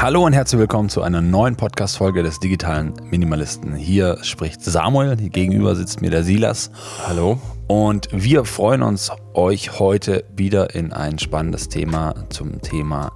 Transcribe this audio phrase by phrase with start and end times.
[0.00, 3.74] Hallo und herzlich willkommen zu einer neuen Podcast-Folge des digitalen Minimalisten.
[3.74, 6.70] Hier spricht Samuel, hier gegenüber sitzt mir der Silas.
[7.04, 7.40] Hallo.
[7.66, 13.10] Und wir freuen uns, euch heute wieder in ein spannendes Thema zum Thema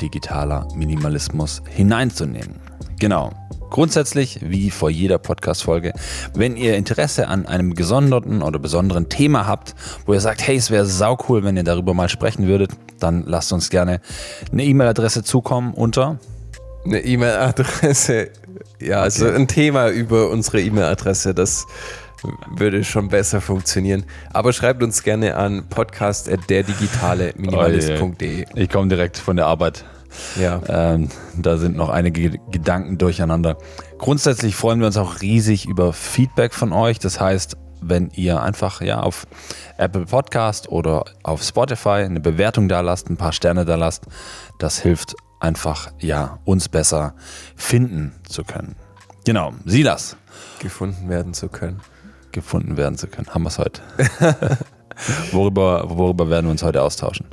[0.00, 2.58] digitaler Minimalismus hineinzunehmen.
[2.98, 3.30] Genau.
[3.68, 5.92] Grundsätzlich, wie vor jeder Podcast-Folge,
[6.32, 9.74] wenn ihr Interesse an einem gesonderten oder besonderen Thema habt,
[10.06, 12.70] wo ihr sagt, hey, es wäre saucool, wenn ihr darüber mal sprechen würdet,
[13.04, 14.00] dann lasst uns gerne
[14.50, 16.18] eine E-Mail-Adresse zukommen unter
[16.84, 18.30] eine E-Mail-Adresse.
[18.80, 21.66] Ja, also ein Thema über unsere E-Mail-Adresse, das
[22.56, 24.04] würde schon besser funktionieren.
[24.32, 28.46] Aber schreibt uns gerne an podcast.derdigitale-minimalist.de.
[28.54, 29.84] Ich komme direkt von der Arbeit
[30.40, 30.60] ja.
[30.68, 33.56] Ähm, da sind noch einige Gedanken durcheinander.
[33.98, 36.98] Grundsätzlich freuen wir uns auch riesig über Feedback von euch.
[36.98, 37.56] Das heißt,
[37.88, 39.26] wenn ihr einfach ja auf
[39.76, 44.04] Apple Podcast oder auf Spotify eine Bewertung da lasst, ein paar Sterne da lasst,
[44.58, 47.14] das hilft einfach ja uns besser
[47.56, 48.76] finden zu können.
[49.24, 50.16] Genau, Silas.
[50.58, 51.80] Gefunden werden zu können.
[52.32, 53.28] Gefunden werden zu können.
[53.28, 53.80] Haben wir es heute.
[55.32, 57.26] worüber, worüber werden wir uns heute austauschen?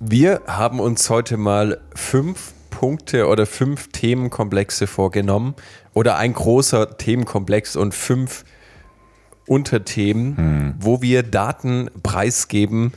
[0.00, 5.54] Wir haben uns heute mal fünf Punkte oder fünf Themenkomplexe vorgenommen
[5.92, 8.44] oder ein großer Themenkomplex und fünf
[9.46, 10.74] Unterthemen, hm.
[10.78, 12.92] wo wir Daten preisgeben,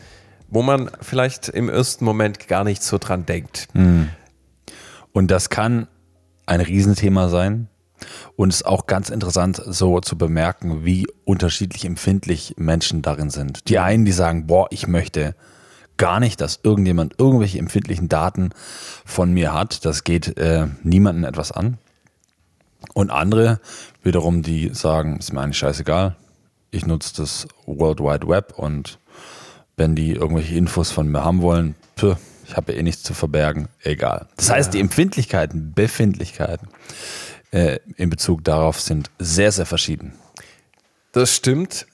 [0.50, 3.68] wo man vielleicht im ersten Moment gar nicht so dran denkt.
[3.74, 4.10] Hm.
[5.12, 5.88] Und das kann
[6.46, 7.68] ein Riesenthema sein.
[8.36, 13.68] Und es ist auch ganz interessant, so zu bemerken, wie unterschiedlich empfindlich Menschen darin sind.
[13.70, 15.36] Die einen, die sagen, boah, ich möchte
[15.98, 18.52] gar nicht, dass irgendjemand irgendwelche empfindlichen Daten
[19.06, 19.84] von mir hat.
[19.84, 21.80] Das geht äh, niemandem etwas an.
[22.94, 23.60] Und andere
[24.04, 26.16] wiederum, die sagen, ist mir eigentlich scheißegal.
[26.72, 29.00] Ich nutze das World Wide Web und
[29.76, 33.14] wenn die irgendwelche Infos von mir haben wollen, pff, ich habe ja eh nichts zu
[33.14, 34.28] verbergen, egal.
[34.38, 36.70] Das heißt, die Empfindlichkeiten, Befindlichkeiten
[37.52, 40.14] äh, in Bezug darauf sind sehr, sehr verschieden.
[41.12, 41.88] Das stimmt.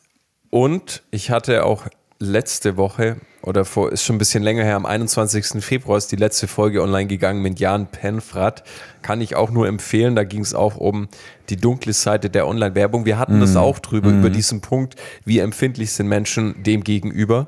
[0.50, 1.88] Und ich hatte auch
[2.24, 5.64] letzte Woche oder vor, ist schon ein bisschen länger her, am 21.
[5.64, 8.64] Februar ist die letzte Folge online gegangen mit Jan Penfrat.
[9.02, 10.16] Kann ich auch nur empfehlen.
[10.16, 11.10] Da ging es auch um
[11.50, 13.06] die dunkle Seite der Online-Werbung.
[13.06, 13.42] Wir hatten mm.
[13.42, 13.58] das mhm.
[13.58, 14.20] auch drüber, mm.
[14.20, 14.96] über diesen Punkt,
[15.26, 17.48] wie empfindlich sind Menschen dem gegenüber.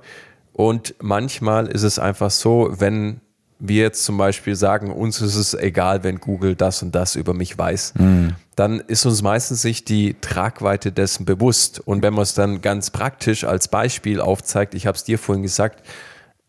[0.51, 3.21] Und manchmal ist es einfach so, wenn
[3.59, 7.33] wir jetzt zum Beispiel sagen, uns ist es egal, wenn Google das und das über
[7.33, 8.35] mich weiß, mhm.
[8.55, 11.79] dann ist uns meistens nicht die Tragweite dessen bewusst.
[11.79, 15.43] Und wenn man es dann ganz praktisch als Beispiel aufzeigt, ich habe es dir vorhin
[15.43, 15.83] gesagt,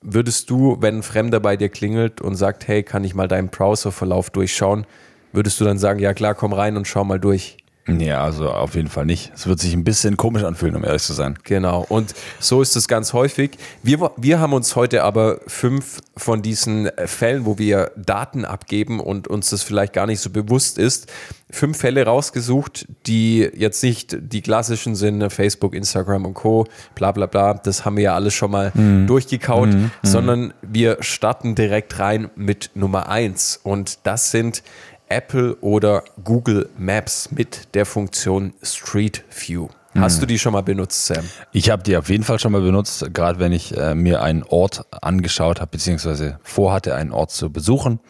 [0.03, 3.49] würdest du, wenn ein Fremder bei dir klingelt und sagt, hey, kann ich mal deinen
[3.49, 4.87] Browserverlauf durchschauen,
[5.33, 7.59] würdest du dann sagen, ja klar, komm rein und schau mal durch.
[7.89, 9.33] Ja, also auf jeden Fall nicht.
[9.35, 11.39] Es wird sich ein bisschen komisch anfühlen, um ehrlich zu sein.
[11.45, 11.87] Genau.
[11.89, 13.59] Und so ist es ganz häufig.
[13.83, 19.29] Wir, wir haben uns heute aber fünf von diesen Fällen, wo wir Daten abgeben und
[19.29, 21.13] uns das vielleicht gar nicht so bewusst ist,
[21.49, 26.67] fünf Fälle rausgesucht, die jetzt nicht die klassischen sind, Facebook, Instagram und Co.,
[26.97, 29.07] bla bla bla, das haben wir ja alles schon mal mhm.
[29.07, 29.93] durchgekaut, mhm.
[30.03, 33.61] sondern wir starten direkt rein mit Nummer eins.
[33.63, 34.65] Und das sind
[35.09, 39.69] Apple oder Google Maps mit der Funktion Street View.
[39.95, 40.21] Hast hm.
[40.21, 41.25] du die schon mal benutzt, Sam?
[41.53, 44.43] Ich habe die auf jeden Fall schon mal benutzt, gerade wenn ich äh, mir einen
[44.43, 48.01] Ort angeschaut habe, beziehungsweise vorhatte, einen Ort zu besuchen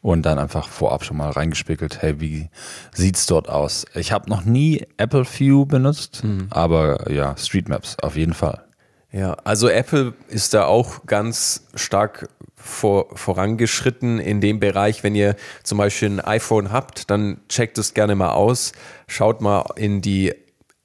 [0.00, 2.50] und dann einfach vorab schon mal reingespiegelt, hey, wie
[2.92, 3.84] sieht's dort aus?
[3.94, 6.46] Ich habe noch nie Apple View benutzt, mhm.
[6.50, 8.67] aber ja, Street Maps auf jeden Fall.
[9.10, 15.02] Ja, also Apple ist da auch ganz stark vor, vorangeschritten in dem Bereich.
[15.02, 18.72] Wenn ihr zum Beispiel ein iPhone habt, dann checkt es gerne mal aus.
[19.06, 20.34] Schaut mal in die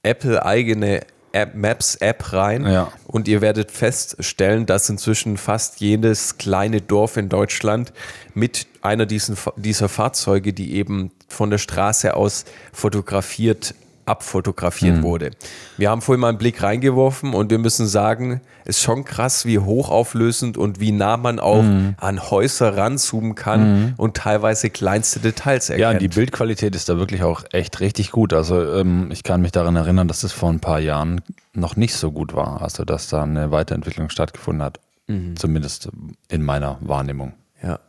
[0.03, 1.01] Apple eigene
[1.33, 2.91] App, Maps App rein ja.
[3.07, 7.91] und ihr werdet feststellen, dass inzwischen fast jedes kleine Dorf in Deutschland
[8.35, 13.73] mit einer diesen, dieser Fahrzeuge, die eben von der Straße aus fotografiert
[14.05, 15.03] abfotografiert mhm.
[15.03, 15.31] wurde.
[15.77, 19.59] Wir haben vorhin mal einen Blick reingeworfen und wir müssen sagen, ist schon krass, wie
[19.59, 21.95] hochauflösend und wie nah man auch mhm.
[21.97, 23.93] an Häuser ranzoomen kann mhm.
[23.97, 25.93] und teilweise kleinste Details erkennt.
[25.93, 28.33] Ja, die Bildqualität ist da wirklich auch echt richtig gut.
[28.33, 31.21] Also ähm, ich kann mich daran erinnern, dass das vor ein paar Jahren
[31.53, 34.79] noch nicht so gut war, also dass da eine Weiterentwicklung stattgefunden hat.
[35.07, 35.35] Mhm.
[35.35, 35.89] Zumindest
[36.29, 37.33] in meiner Wahrnehmung.
[37.61, 37.79] Ja.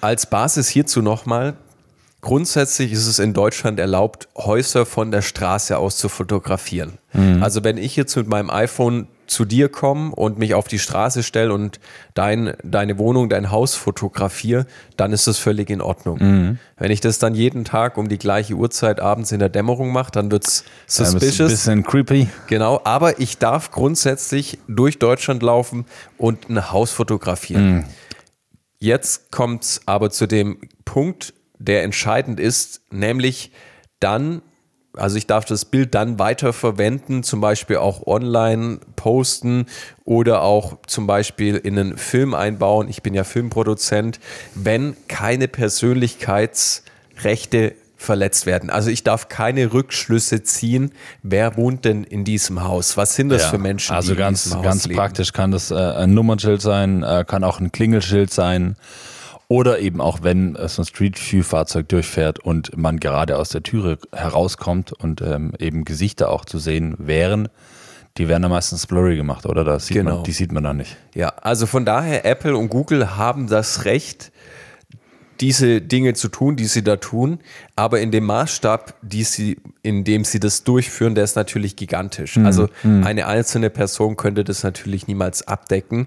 [0.00, 1.54] Als Basis hierzu nochmal,
[2.20, 6.98] Grundsätzlich ist es in Deutschland erlaubt, Häuser von der Straße aus zu fotografieren.
[7.14, 7.42] Mhm.
[7.42, 11.22] Also wenn ich jetzt mit meinem iPhone zu dir komme und mich auf die Straße
[11.22, 11.78] stelle und
[12.14, 16.18] dein, deine Wohnung, dein Haus fotografiere, dann ist das völlig in Ordnung.
[16.18, 16.58] Mhm.
[16.76, 20.10] Wenn ich das dann jeden Tag um die gleiche Uhrzeit abends in der Dämmerung mache,
[20.10, 21.38] dann wird es suspicious.
[21.38, 22.28] Ja, ein bisschen creepy.
[22.48, 25.86] Genau, aber ich darf grundsätzlich durch Deutschland laufen
[26.18, 27.74] und ein Haus fotografieren.
[27.74, 27.84] Mhm.
[28.78, 33.52] Jetzt kommt es aber zu dem Punkt, der entscheidend ist, nämlich
[34.00, 34.42] dann,
[34.96, 39.66] also ich darf das Bild dann weiter verwenden, zum Beispiel auch online posten
[40.04, 42.88] oder auch zum Beispiel in einen Film einbauen.
[42.88, 44.18] Ich bin ja Filmproduzent,
[44.54, 48.70] wenn keine Persönlichkeitsrechte verletzt werden.
[48.70, 50.92] Also ich darf keine Rückschlüsse ziehen,
[51.22, 52.96] wer wohnt denn in diesem Haus?
[52.96, 53.94] Was sind das Ja, für Menschen?
[53.94, 54.98] Also die ganz, in diesem Haus ganz leben?
[54.98, 58.76] praktisch kann das äh, ein Nummernschild sein, äh, kann auch ein Klingelschild sein.
[59.50, 63.48] Oder eben auch, wenn äh, so ein Street View Fahrzeug durchfährt und man gerade aus
[63.48, 67.48] der Türe herauskommt und ähm, eben Gesichter auch zu sehen wären,
[68.16, 69.64] die werden dann meistens blurry gemacht, oder?
[69.64, 70.16] Das sieht Genau.
[70.16, 70.96] man, die sieht man dann nicht.
[71.16, 74.30] Ja, also von daher, Apple und Google haben das Recht,
[75.40, 77.40] diese Dinge zu tun, die sie da tun,
[77.74, 82.36] aber in dem Maßstab, die sie, in dem sie das durchführen, der ist natürlich gigantisch.
[82.38, 86.06] Also eine einzelne Person könnte das natürlich niemals abdecken.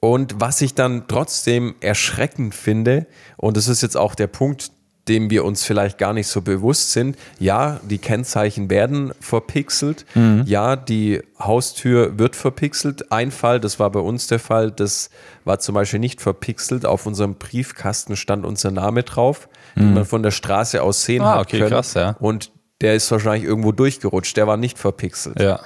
[0.00, 3.06] Und was ich dann trotzdem erschreckend finde,
[3.36, 4.70] und das ist jetzt auch der Punkt,
[5.08, 7.16] dem wir uns vielleicht gar nicht so bewusst sind.
[7.40, 10.04] Ja, die Kennzeichen werden verpixelt.
[10.44, 13.10] Ja, die Haustür wird verpixelt.
[13.10, 15.10] Ein Fall, das war bei uns der Fall, das
[15.44, 16.86] war zum Beispiel nicht verpixelt.
[16.86, 21.36] Auf unserem Briefkasten stand unser Name drauf, den man von der Straße aus sehen Ah,
[21.36, 21.70] hat okay, können.
[21.70, 22.16] krass, ja.
[22.20, 24.36] Und der ist wahrscheinlich irgendwo durchgerutscht.
[24.36, 25.40] Der war nicht verpixelt.
[25.40, 25.60] Ja.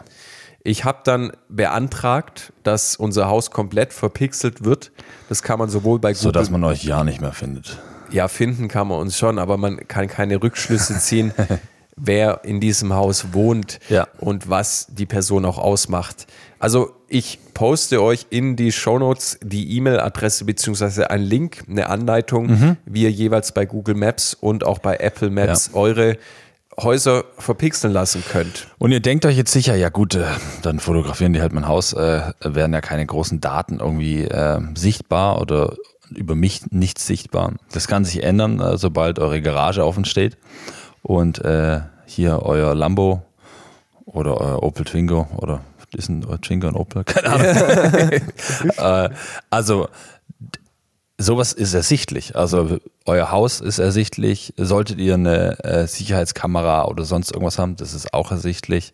[0.67, 4.93] Ich habe dann beantragt, dass unser Haus komplett verpixelt wird.
[5.29, 7.79] Das kann man sowohl bei Google So dass man euch ja nicht mehr findet.
[8.11, 11.33] ja, finden kann man uns schon, aber man kann keine Rückschlüsse ziehen,
[11.97, 14.09] wer in diesem Haus wohnt Ja.
[14.19, 16.27] und was die Person auch ausmacht.
[16.59, 22.77] Also ich poste euch in die Shownotes die E-Mail-Adresse beziehungsweise einen Link, eine Anleitung, Mhm.
[22.87, 26.17] wie ihr jeweils bei Google Maps und auch bei Apple Maps eure
[26.81, 28.67] Häuser verpixeln lassen könnt.
[28.79, 30.25] Und ihr denkt euch jetzt sicher, ja gut, äh,
[30.63, 35.41] dann fotografieren die halt mein Haus, äh, werden ja keine großen Daten irgendwie äh, sichtbar
[35.41, 35.75] oder
[36.11, 37.53] über mich nicht sichtbar.
[37.73, 40.37] Das kann sich ändern, äh, sobald eure Garage offen steht
[41.03, 43.23] und äh, hier euer Lambo
[44.05, 45.61] oder euer Opel Twingo oder
[45.97, 47.05] ist ein Twingo ein Opel?
[47.05, 48.11] Keine Ahnung.
[48.77, 49.15] äh,
[49.51, 49.89] also
[51.25, 52.37] sowas ist ersichtlich.
[52.37, 54.55] Also euer Haus ist ersichtlich.
[54.57, 58.93] Solltet ihr eine äh, Sicherheitskamera oder sonst irgendwas haben, das ist auch ersichtlich.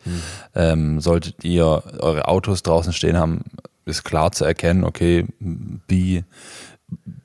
[0.55, 3.43] Ähm, solltet ihr eure Autos draußen stehen haben,
[3.85, 5.27] ist klar zu erkennen, okay,
[5.88, 6.25] wie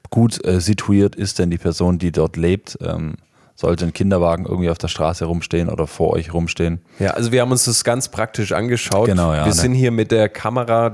[0.09, 2.77] gut äh, situiert ist denn die Person, die dort lebt.
[2.81, 3.15] Ähm,
[3.55, 6.81] sollte ein Kinderwagen irgendwie auf der Straße rumstehen oder vor euch rumstehen.
[6.99, 9.07] Ja, also wir haben uns das ganz praktisch angeschaut.
[9.07, 9.53] Genau, ja, wir ne?
[9.53, 10.91] sind hier mit der Kamera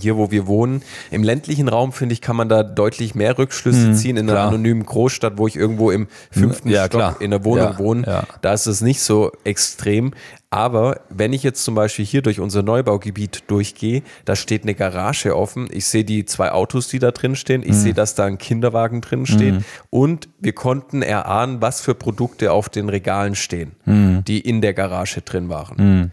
[0.00, 0.82] hier, wo wir wohnen.
[1.10, 4.16] Im ländlichen Raum, finde ich, kann man da deutlich mehr Rückschlüsse ziehen.
[4.16, 4.48] In einer Mhm, klar.
[4.48, 7.16] anonymen Großstadt, wo ich irgendwo im fünften Ja, Stock klar.
[7.20, 8.24] in der Wohnung Ja, wohne, ja.
[8.42, 10.12] da ist es nicht so extrem.
[10.52, 15.36] Aber wenn ich jetzt zum Beispiel hier durch unser Neubaugebiet durchgehe, da steht eine Garage
[15.36, 15.68] offen.
[15.70, 17.60] Ich sehe die zwei Autos, die da drin stehen.
[17.60, 17.68] Mhm.
[17.70, 19.62] Ich sehe, dass da ein Kinderwagen drin steht.
[19.90, 24.24] Und wir konnten erahnen, was für Produkte auf den Regalen stehen, Mhm.
[24.26, 26.10] die in der Garage drin waren.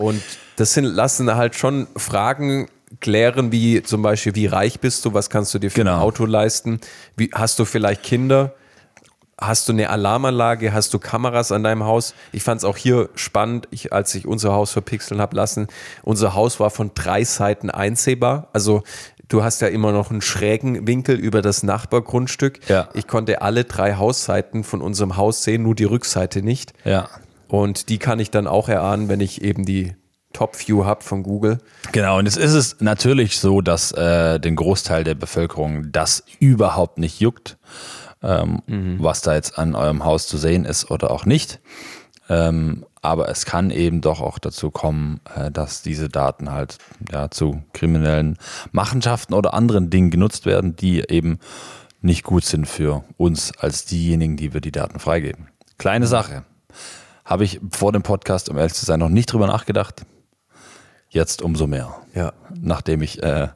[0.00, 0.22] Und
[0.56, 2.68] das sind, lassen halt schon Fragen
[3.00, 6.00] klären, wie zum Beispiel, wie reich bist du, was kannst du dir für ein Genau.
[6.00, 6.80] Auto leisten,
[7.16, 8.54] wie, hast du vielleicht Kinder,
[9.40, 12.14] hast du eine Alarmanlage, hast du Kameras an deinem Haus?
[12.32, 15.68] Ich fand es auch hier spannend, ich, als ich unser Haus verpixeln habe lassen,
[16.02, 18.82] unser Haus war von drei Seiten einsehbar, also
[19.28, 22.60] Du hast ja immer noch einen schrägen Winkel über das Nachbargrundstück.
[22.68, 22.88] Ja.
[22.94, 26.74] Ich konnte alle drei Hausseiten von unserem Haus sehen, nur die Rückseite nicht.
[26.84, 27.08] Ja.
[27.48, 29.94] Und die kann ich dann auch erahnen, wenn ich eben die
[30.34, 31.58] Top-View habe von Google.
[31.92, 36.98] Genau, und es ist es natürlich so, dass äh, den Großteil der Bevölkerung das überhaupt
[36.98, 37.56] nicht juckt,
[38.22, 38.60] ähm,
[38.98, 41.60] was da jetzt an eurem Haus zu sehen ist oder auch nicht.
[42.28, 46.78] Ähm, aber es kann eben doch auch dazu kommen, äh, dass diese Daten halt
[47.10, 48.38] ja, zu kriminellen
[48.72, 51.38] Machenschaften oder anderen Dingen genutzt werden, die eben
[52.00, 55.48] nicht gut sind für uns als diejenigen, die wir die Daten freigeben.
[55.78, 56.44] Kleine Sache.
[57.24, 60.04] Habe ich vor dem Podcast, um ehrlich zu sein, noch nicht drüber nachgedacht.
[61.14, 61.94] Jetzt umso mehr.
[62.12, 62.32] Ja.
[62.60, 63.46] Nachdem ich äh,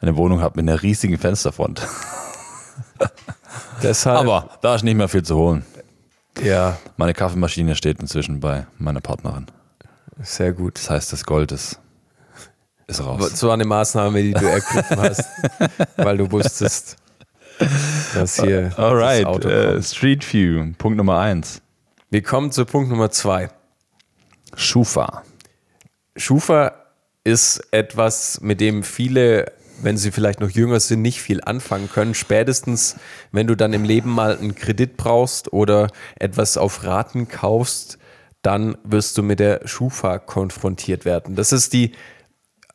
[0.00, 1.86] eine Wohnung habe mit einer riesigen Fensterfront.
[3.82, 5.62] Deshalb, Aber da ist nicht mehr viel zu holen.
[6.42, 9.46] ja, Meine Kaffeemaschine steht inzwischen bei meiner Partnerin.
[10.22, 10.76] sehr gut.
[10.78, 11.78] Das heißt, das Gold ist,
[12.86, 13.28] ist raus.
[13.30, 15.24] Das war eine Maßnahme, die du ergriffen hast,
[15.98, 16.96] weil du wusstest,
[18.14, 19.84] dass hier das Alright, Auto äh, kommt.
[19.84, 21.60] Street View, Punkt Nummer eins.
[22.08, 23.50] Wir kommen zu Punkt Nummer zwei.
[24.54, 25.24] Schufa.
[26.16, 26.72] Schufa
[27.24, 32.14] ist etwas, mit dem viele, wenn sie vielleicht noch jünger sind, nicht viel anfangen können.
[32.14, 32.96] Spätestens,
[33.30, 35.88] wenn du dann im Leben mal einen Kredit brauchst oder
[36.18, 37.98] etwas auf Raten kaufst,
[38.42, 41.36] dann wirst du mit der Schufa konfrontiert werden.
[41.36, 41.92] Das ist die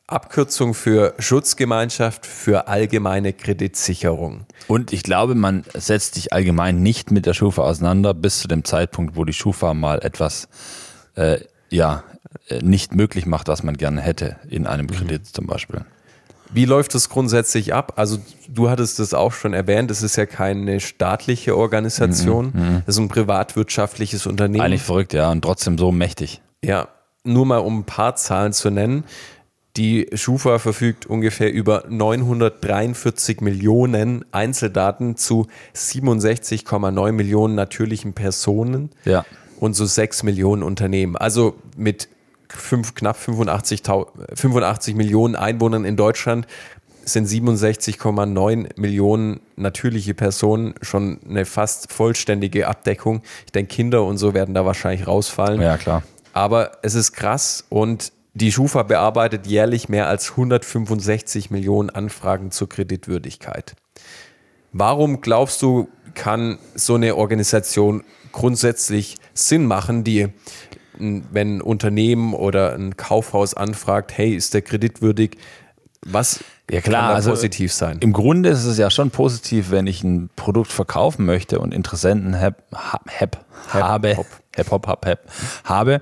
[0.06, 4.46] Abkürzung für Schutzgemeinschaft für allgemeine Kreditsicherung.
[4.66, 8.64] Und ich glaube, man setzt sich allgemein nicht mit der Schufa auseinander bis zu dem
[8.64, 10.48] Zeitpunkt, wo die Schufa mal etwas
[11.14, 12.04] äh, ja,
[12.62, 14.90] nicht möglich macht, was man gerne hätte, in einem Mhm.
[14.90, 15.84] Kredit zum Beispiel.
[16.50, 17.92] Wie läuft es grundsätzlich ab?
[17.96, 18.18] Also
[18.48, 23.08] du hattest es auch schon erwähnt, es ist ja keine staatliche Organisation, es ist ein
[23.08, 24.62] privatwirtschaftliches Unternehmen.
[24.64, 26.40] Eigentlich verrückt, ja, und trotzdem so mächtig.
[26.64, 26.88] Ja,
[27.24, 29.04] nur mal um ein paar Zahlen zu nennen.
[29.76, 39.24] Die Schufa verfügt ungefähr über 943 Millionen Einzeldaten zu 67,9 Millionen natürlichen Personen Ja.
[39.60, 41.16] und so 6 Millionen Unternehmen.
[41.16, 42.08] Also mit
[42.48, 43.82] fünf, knapp 85,
[44.34, 46.46] 85 Millionen Einwohnern in Deutschland
[47.04, 53.22] sind 67,9 Millionen natürliche Personen schon eine fast vollständige Abdeckung.
[53.46, 55.60] Ich denke, Kinder und so werden da wahrscheinlich rausfallen.
[55.60, 56.02] Ja, klar.
[56.32, 62.68] Aber es ist krass und die Schufa bearbeitet jährlich mehr als 165 Millionen Anfragen zur
[62.68, 63.74] Kreditwürdigkeit.
[64.72, 70.28] Warum glaubst du, kann so eine Organisation grundsätzlich Sinn machen, die,
[70.98, 75.38] wenn ein Unternehmen oder ein Kaufhaus anfragt, hey, ist der kreditwürdig?
[76.02, 77.98] Was Ja, klar, kann da also positiv sein?
[78.00, 82.40] Im Grunde ist es ja schon positiv, wenn ich ein Produkt verkaufen möchte und Interessenten
[82.40, 83.10] hab, hab,
[83.68, 84.26] hab, habe, hop.
[84.54, 85.20] hep, hop, hab, hep,
[85.64, 86.00] habe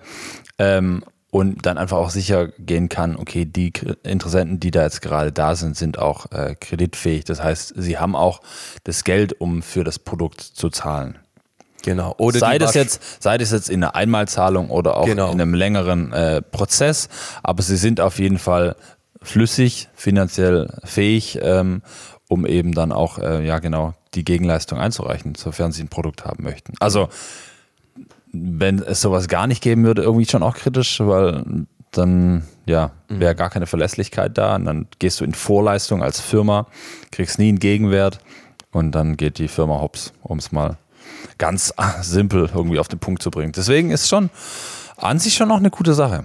[0.58, 3.72] ähm, und dann einfach auch sicher gehen kann, okay, die
[4.04, 7.24] Interessenten, die da jetzt gerade da sind, sind auch äh, kreditfähig.
[7.24, 8.40] Das heißt, sie haben auch
[8.84, 11.18] das Geld, um für das Produkt zu zahlen.
[11.86, 12.14] Genau.
[12.18, 15.30] Oder sei das jetzt, sei das jetzt in einer Einmalzahlung oder auch Genau.
[15.30, 17.08] in einem längeren äh, Prozess,
[17.44, 18.74] aber sie sind auf jeden Fall
[19.22, 21.82] flüssig, finanziell fähig, ähm,
[22.28, 26.42] um eben dann auch äh, ja genau die Gegenleistung einzureichen, sofern sie ein Produkt haben
[26.42, 26.72] möchten.
[26.80, 27.08] Also
[28.32, 31.44] wenn es sowas gar nicht geben würde, irgendwie schon auch kritisch, weil
[31.92, 36.66] dann ja wäre gar keine Verlässlichkeit da und dann gehst du in Vorleistung als Firma,
[37.12, 38.18] kriegst nie einen Gegenwert
[38.72, 40.78] und dann geht die Firma hops, um es mal
[41.38, 43.52] ganz ah, simpel irgendwie auf den Punkt zu bringen.
[43.52, 44.30] Deswegen ist schon
[44.96, 46.24] an sich schon noch eine gute Sache.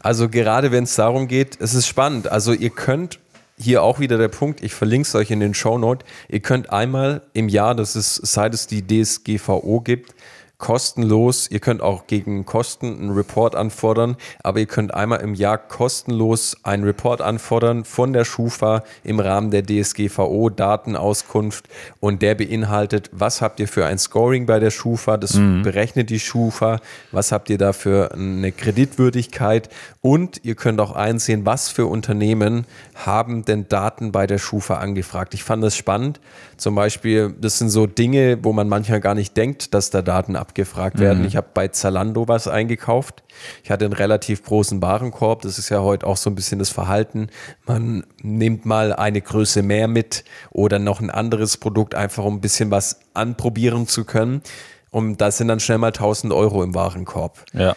[0.00, 2.28] Also gerade wenn es darum geht, es ist spannend.
[2.28, 3.18] Also ihr könnt
[3.58, 7.22] hier auch wieder der Punkt, ich verlinke es euch in den Shownote, ihr könnt einmal
[7.32, 10.14] im Jahr, das ist seit es die DSGVO gibt,
[10.58, 15.56] kostenlos, ihr könnt auch gegen Kosten einen Report anfordern, aber ihr könnt einmal im Jahr
[15.56, 21.68] kostenlos einen Report anfordern von der Schufa im Rahmen der DSGVO Datenauskunft.
[22.00, 26.20] Und der beinhaltet, was habt ihr für ein Scoring bei der Schufa, das berechnet die
[26.20, 26.80] Schufa,
[27.12, 29.68] was habt ihr da für eine Kreditwürdigkeit?
[30.00, 35.34] Und ihr könnt auch einsehen, was für Unternehmen haben denn Daten bei der Schufa angefragt.
[35.34, 36.20] Ich fand das spannend.
[36.56, 40.34] Zum Beispiel, das sind so Dinge, wo man manchmal gar nicht denkt, dass da Daten
[40.48, 41.24] abgefragt werden.
[41.26, 43.22] Ich habe bei Zalando was eingekauft.
[43.62, 45.42] Ich hatte einen relativ großen Warenkorb.
[45.42, 47.28] Das ist ja heute auch so ein bisschen das Verhalten.
[47.66, 52.40] Man nimmt mal eine Größe mehr mit oder noch ein anderes Produkt, einfach um ein
[52.40, 54.42] bisschen was anprobieren zu können.
[54.90, 57.44] Und da sind dann schnell mal 1000 Euro im Warenkorb.
[57.52, 57.76] Ja.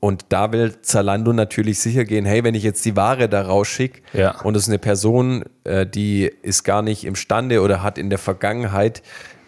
[0.00, 4.00] Und da will Zalando natürlich sicher gehen, hey, wenn ich jetzt die Ware da rausschicke
[4.14, 4.40] Ja.
[4.42, 8.18] und es ist eine Person, äh, die ist gar nicht imstande oder hat in der
[8.18, 9.02] Vergangenheit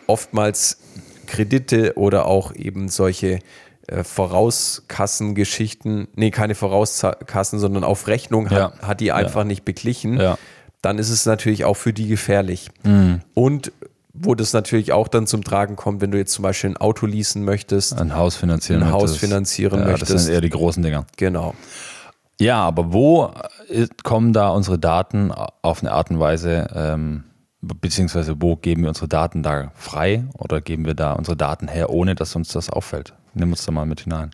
[0.09, 0.81] oftmals
[1.31, 3.39] Kredite oder auch eben solche
[3.87, 8.73] äh, Vorauskassengeschichten, nee, keine Vorauskassen, sondern auf Rechnung hat, Ja.
[8.87, 10.39] hat die einfach nicht beglichen, Ja.
[10.83, 12.71] dann ist es natürlich auch für die gefährlich.
[13.35, 13.73] Und
[14.13, 17.07] wo das natürlich auch dann zum Tragen kommt, wenn du jetzt zum Beispiel ein Auto
[17.07, 19.21] leasen möchtest, Ein Haus finanzieren Ein Haus möchtest.
[19.21, 20.13] finanzieren ja, möchtest.
[20.13, 21.07] Das sind eher die großen Dinger.
[21.17, 21.55] genau.
[22.41, 23.31] Ja, aber wo
[23.69, 25.31] äh, kommen da unsere Daten
[25.63, 27.25] auf eine Art und Weise, ähm,
[27.63, 31.91] beziehungsweise wo geben wir unsere Daten da frei oder geben wir da unsere Daten her,
[31.91, 33.15] ohne dass uns das auffällt?
[33.35, 34.31] Nimm uns da mal mit hinein.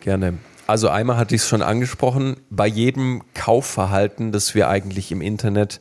[0.00, 0.38] Gerne.
[0.66, 5.80] Also einmal hatte ich es schon angesprochen, bei jedem Kaufverhalten, das wir eigentlich im Internet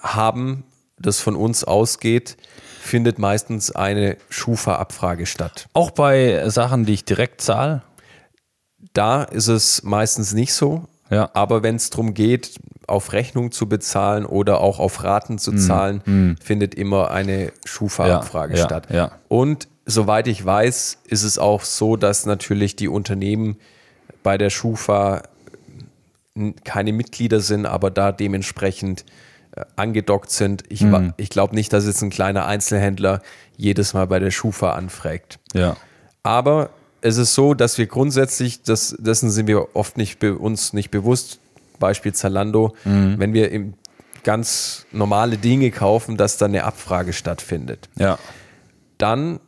[0.00, 0.64] haben,
[0.98, 2.36] das von uns ausgeht,
[2.80, 5.68] findet meistens eine Schufa-Abfrage statt.
[5.74, 7.82] Auch bei Sachen, die ich direkt zahle.
[8.94, 11.30] Da ist es meistens nicht so, Ja.
[11.34, 12.58] aber wenn es darum geht,
[12.90, 18.54] auf Rechnung zu bezahlen oder auch auf Raten zu zahlen, findet immer eine Schufa-Abfrage.
[18.54, 18.86] Ja, ja, statt.
[18.90, 19.12] ja.
[19.28, 23.56] Und soweit ich weiß, ist es auch so, dass natürlich die Unternehmen
[24.22, 25.22] bei der Schufa
[26.64, 29.04] keine Mitglieder sind, aber da dementsprechend
[29.56, 30.62] äh, angedockt sind.
[30.68, 33.20] Ich, wa- ich glaube nicht, dass jetzt ein kleiner Einzelhändler
[33.56, 35.38] jedes Mal bei der Schufa anfragt.
[35.52, 35.76] Ja.
[36.22, 36.70] Aber
[37.02, 41.40] es ist so, dass wir grundsätzlich, das, dessen sind wir oft nicht uns nicht bewusst,
[41.80, 43.74] Beispiel Zalando, wenn wir im,
[44.22, 47.88] ganz normale Dinge kaufen, dass dann eine Abfrage stattfindet.
[47.96, 48.18] Ja.
[48.98, 49.40] Dann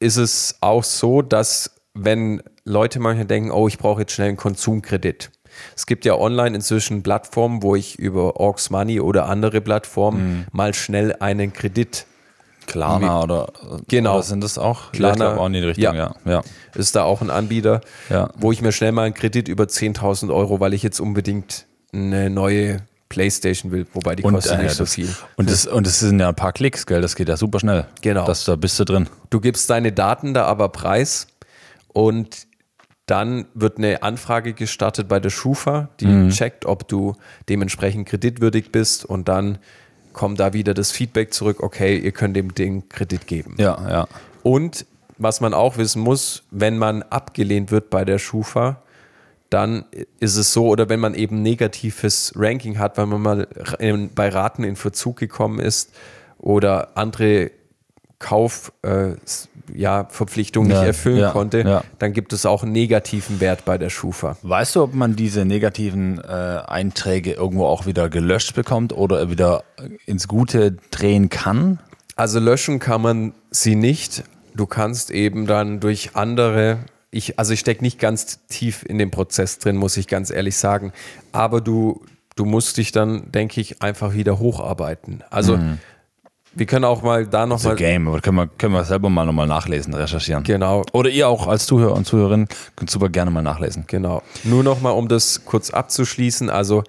[0.00, 4.36] ist es auch so, dass wenn Leute manchmal denken, oh, ich brauche jetzt schnell einen
[4.36, 5.30] Konsumkredit,
[5.76, 10.74] Es gibt ja online inzwischen Plattformen, wo ich über Orcs Money oder andere Plattformen mal
[10.74, 12.06] schnell einen Kredit
[12.68, 13.48] Klarna oder,
[13.88, 14.14] Genau.
[14.14, 14.92] oder sind das auch?
[14.92, 16.14] Klarna, auch in die Richtung, ja.
[16.24, 16.30] ja.
[16.32, 16.42] ja.
[16.76, 18.30] ist da auch ein Anbieter, Ja.
[18.36, 22.30] wo ich mir schnell mal einen Kredit über 10.000 Euro, weil ich jetzt unbedingt eine
[22.30, 25.08] neue Playstation will, wobei die kostet äh, nicht so das, viel.
[25.36, 27.00] Und das, und das sind ja ein paar Klicks, gell?
[27.00, 27.86] Das geht ja super schnell.
[28.02, 28.26] Genau.
[28.26, 29.08] Das, da bist du drin.
[29.30, 31.26] Du gibst deine Daten da aber preis
[31.88, 32.46] und
[33.06, 36.28] dann wird eine Anfrage gestartet bei der Schufa, die Mhm.
[36.28, 37.14] checkt, ob du
[37.48, 39.56] dementsprechend kreditwürdig bist und dann
[40.18, 43.54] kommt da wieder das Feedback zurück, okay, ihr könnt dem Ding Kredit geben.
[43.56, 44.08] Ja, ja.
[44.42, 44.84] Und
[45.16, 48.82] was man auch wissen muss, wenn man abgelehnt wird bei der Schufa,
[49.48, 49.84] dann
[50.18, 53.48] ist es so, oder wenn man eben negatives Ranking hat, weil man mal
[54.16, 55.92] bei Raten in Verzug gekommen ist
[56.38, 57.52] oder andere
[58.18, 59.12] Kauf, äh,
[59.74, 60.08] ja,
[60.68, 61.84] nicht erfüllen ja, konnte, ja.
[61.98, 64.36] dann gibt es auch einen negativen Wert bei der Schufa.
[64.42, 66.32] Weißt du, ob man diese negativen äh,
[66.66, 69.64] Einträge irgendwo auch wieder gelöscht bekommt oder wieder
[70.06, 71.78] ins Gute drehen kann?
[72.16, 74.24] Also löschen kann man sie nicht.
[74.54, 76.78] Du kannst eben dann durch andere,
[77.12, 80.56] ich, also ich stecke nicht ganz tief in dem Prozess drin, muss ich ganz ehrlich
[80.56, 80.92] sagen.
[81.30, 85.22] Aber du, du musst dich dann, denke ich, einfach wieder hocharbeiten.
[85.30, 85.58] Also
[86.58, 87.76] wir können auch mal da The nochmal.
[87.76, 90.44] Game, aber können wir, können wir selber mal nochmal nachlesen, recherchieren.
[90.44, 93.84] Genau, Oder ihr auch als Zuhörer und Zuhörerin könnt super gerne mal nachlesen.
[93.86, 94.22] Genau.
[94.44, 96.50] Nur nochmal, um das kurz abzuschließen.
[96.50, 96.82] Also,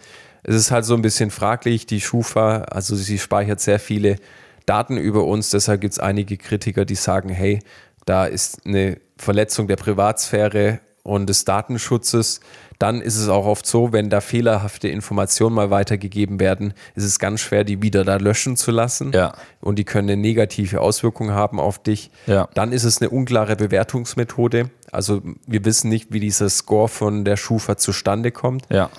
[0.43, 1.85] es ist halt so ein bisschen fraglich.
[1.85, 4.17] Die Schufa, also sie speichert sehr viele
[4.65, 5.51] Daten über uns.
[5.51, 7.59] Deshalb gibt es einige Kritiker, die sagen: Hey,
[8.05, 12.39] da ist eine Verletzung der Privatsphäre und des Datenschutzes.
[12.77, 17.19] Dann ist es auch oft so, wenn da fehlerhafte Informationen mal weitergegeben werden, ist es
[17.19, 19.11] ganz schwer, die wieder da löschen zu lassen.
[19.11, 19.33] Ja.
[19.59, 22.09] Und die können eine negative Auswirkung haben auf dich.
[22.25, 22.47] Ja.
[22.53, 24.69] Dann ist es eine unklare Bewertungsmethode.
[24.91, 28.65] Also wir wissen nicht, wie dieser Score von der Schufa zustande kommt.
[28.69, 28.89] Ja.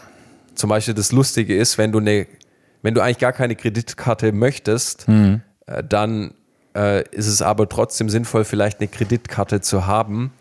[0.55, 2.27] Zum Beispiel das Lustige ist, wenn du eine,
[2.83, 5.41] wenn du eigentlich gar keine Kreditkarte möchtest, Mhm.
[5.67, 6.35] äh, dann
[6.77, 10.33] äh, ist es aber trotzdem sinnvoll, vielleicht eine Kreditkarte zu haben,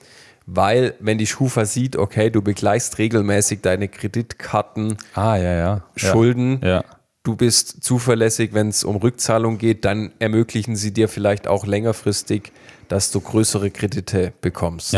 [0.51, 5.81] weil wenn die Schufa sieht, okay, du begleichst regelmäßig deine Kreditkarten, Ah, ja, ja.
[5.95, 6.83] Schulden, Ja.
[7.23, 12.51] du bist zuverlässig, wenn es um Rückzahlung geht, dann ermöglichen sie dir vielleicht auch längerfristig,
[12.87, 14.95] dass du größere Kredite bekommst.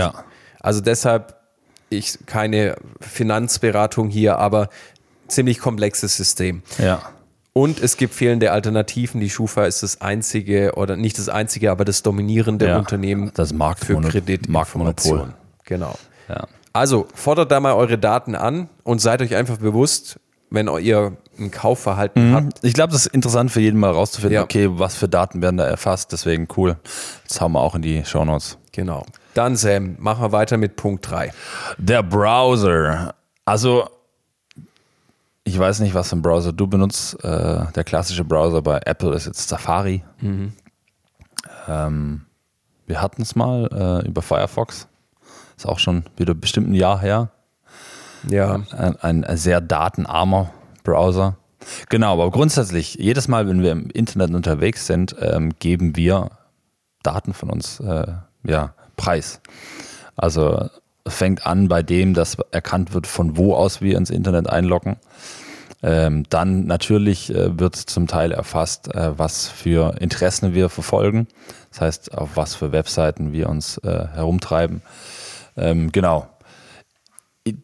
[0.59, 1.35] Also deshalb
[1.89, 4.69] ich keine Finanzberatung hier, aber
[5.27, 6.63] ziemlich komplexes System.
[6.77, 7.01] Ja.
[7.53, 9.19] Und es gibt fehlende Alternativen.
[9.19, 13.49] Die Schufa ist das einzige oder nicht das einzige, aber das dominierende Ja, Unternehmen das
[13.49, 15.17] für Marktmono- Kreditinformation.
[15.17, 15.40] Marktmonopol.
[15.71, 15.95] Genau.
[16.27, 16.47] Ja.
[16.73, 21.49] Also fordert da mal eure Daten an und seid euch einfach bewusst, wenn ihr ein
[21.49, 24.43] Kaufverhalten habt, Ich glaube, das ist interessant für jeden mal rauszufinden, Ja.
[24.43, 26.11] okay, was für Daten werden da erfasst.
[26.11, 26.75] Deswegen cool.
[27.25, 28.57] Das haben wir auch in die Shownotes.
[28.73, 29.05] Genau.
[29.33, 31.31] Dann, Sam, machen wir weiter mit Punkt 3.
[31.77, 33.15] Der Browser.
[33.45, 33.87] Also,
[35.45, 37.15] ich weiß nicht, was für ein Browser du benutzt.
[37.23, 40.03] Äh, der klassische Browser bei Apple ist jetzt Safari.
[41.67, 42.21] Ähm,
[42.87, 44.87] wir hatten es mal äh, über Firefox.
[45.61, 47.29] Ist auch schon wieder bestimmt ein Jahr her.
[48.27, 48.61] Ja.
[48.71, 50.49] Ein, ein sehr datenarmer
[50.83, 51.37] Browser.
[51.89, 56.31] Genau, aber grundsätzlich, jedes Mal, wenn wir im Internet unterwegs sind, ähm, geben wir
[57.03, 58.07] Daten von uns äh,
[58.43, 59.39] ja, preis.
[60.15, 60.67] Also
[61.05, 64.95] fängt an bei dem, dass erkannt wird, von wo aus wir ins Internet einloggen.
[65.83, 71.27] Ähm, dann natürlich äh, wird zum Teil erfasst, äh, was für Interessen wir verfolgen.
[71.69, 74.81] Das heißt, auf was für Webseiten wir uns äh, herumtreiben.
[75.61, 76.27] Ähm, genau.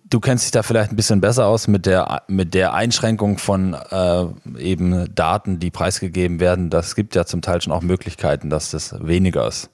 [0.10, 3.74] Du kennst dich da vielleicht ein bisschen besser aus mit der, mit der Einschränkung von
[3.74, 4.26] äh,
[4.58, 6.72] eben Daten, die preisgegeben werden.
[6.72, 9.70] Das gibt ja zum Teil schon auch Möglichkeiten, dass das weniger ist.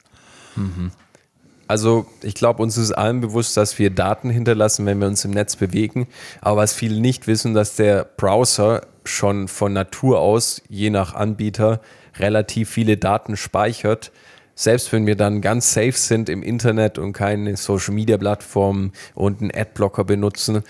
[1.68, 5.32] Also ich glaube, uns ist allen bewusst, dass wir Daten hinterlassen, wenn wir uns im
[5.32, 6.08] Netz bewegen.
[6.42, 11.80] Aber was viele nicht wissen, dass der Browser schon von Natur aus, je nach Anbieter,
[12.20, 14.12] relativ viele Daten speichert.
[14.56, 20.04] Selbst wenn wir dann ganz safe sind im Internet und keine Social-Media-Plattformen und einen Adblocker
[20.04, 20.64] benutzen,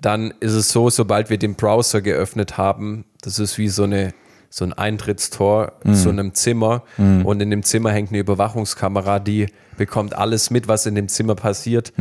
[0.00, 4.14] dann ist es so, sobald wir den Browser geöffnet haben, das ist wie so eine
[4.48, 6.84] so ein Eintrittstor zu einem Zimmer.
[7.24, 11.34] Und in dem Zimmer hängt eine Überwachungskamera, die bekommt alles mit, was in dem Zimmer
[11.34, 11.92] passiert.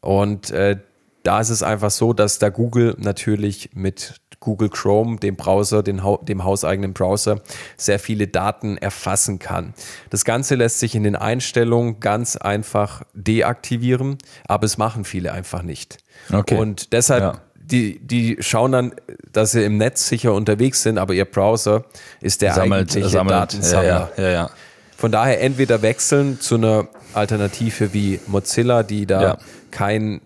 [0.00, 0.78] Und äh,
[1.22, 6.18] da ist es einfach so, dass da Google natürlich mit Google Chrome, dem Browser, hau-
[6.22, 7.40] dem hauseigenen Browser,
[7.76, 9.74] sehr viele Daten erfassen kann.
[10.10, 15.62] Das Ganze lässt sich in den Einstellungen ganz einfach deaktivieren, aber es machen viele einfach
[15.62, 15.98] nicht.
[16.32, 16.56] Okay.
[16.56, 17.40] Und deshalb Ja.
[17.56, 18.94] die, die schauen dann,
[19.32, 21.84] dass sie im Netz sicher unterwegs sind, aber ihr Browser
[22.20, 23.34] ist der Sammelt, eigentliche sammelt.
[23.36, 24.10] Datensammler.
[24.16, 24.50] ja, ja, ja.
[24.96, 29.38] Von daher entweder wechseln zu einer Alternative wie Mozilla, die da
[29.70, 30.20] kein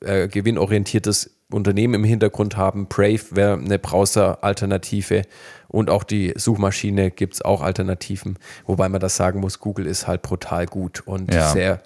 [0.00, 2.86] äh, gewinnorientiertes Unternehmen im Hintergrund haben.
[2.86, 5.22] Brave wäre eine Browser-Alternative
[5.68, 10.06] und auch die Suchmaschine gibt es auch Alternativen, wobei man das sagen muss, Google ist
[10.06, 11.50] halt brutal gut und Ja.
[11.50, 11.80] sehr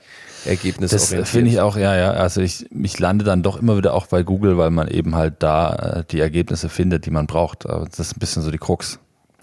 [0.45, 1.21] ergebnisorientiert.
[1.23, 2.11] Das finde ich auch, ja, ja.
[2.13, 5.35] Also ich, ich lande dann doch immer wieder auch bei Google, weil man eben halt
[5.41, 7.69] da äh, die Ergebnisse findet, die man braucht.
[7.69, 8.99] Aber das ist ein bisschen so die Krux.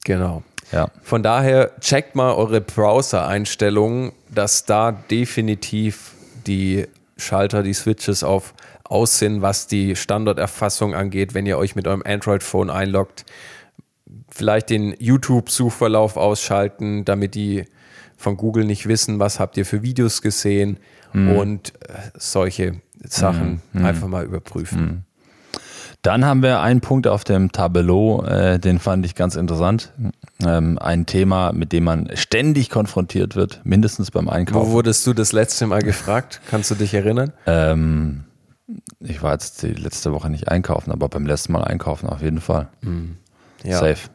[0.05, 0.43] Genau.
[0.71, 0.89] Ja.
[1.01, 6.13] Von daher checkt mal eure Browser-Einstellungen, dass da definitiv
[6.47, 11.87] die Schalter, die Switches auf aus sind, was die Standorterfassung angeht, wenn ihr euch mit
[11.87, 13.25] eurem Android-Phone einloggt.
[14.29, 17.65] Vielleicht den YouTube-Suchverlauf ausschalten, damit die
[18.17, 20.77] von Google nicht wissen, was habt ihr für Videos gesehen
[21.13, 25.05] und äh, solche Sachen einfach mal überprüfen.
[26.01, 29.93] Dann haben wir einen Punkt auf dem Tableau, äh, den fand ich ganz interessant.
[30.45, 34.71] Ähm, ein Thema, mit dem man ständig konfrontiert wird, mindestens beim Wo Einkaufen.
[34.71, 36.41] wurdest du das letzte Mal gefragt?
[36.49, 37.31] Kannst du dich erinnern?
[37.45, 38.25] Ähm,
[38.99, 42.41] ich war jetzt die letzte Woche nicht einkaufen, aber beim letzten Mal einkaufen auf jeden
[42.41, 42.69] Fall.
[43.63, 43.79] Ja.
[43.79, 44.09] Safe.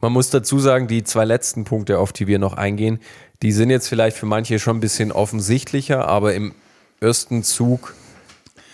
[0.00, 2.98] Man muss dazu sagen, die zwei letzten Punkte, auf die wir noch eingehen,
[3.42, 6.54] die sind jetzt vielleicht für manche schon ein bisschen offensichtlicher, aber im
[7.00, 7.94] ersten Zug